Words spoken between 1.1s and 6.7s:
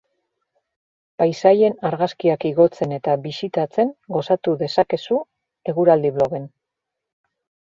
Paisaien argazkiak igotzen eta bisitatzen gozatu dezakezu eguraldiblogen.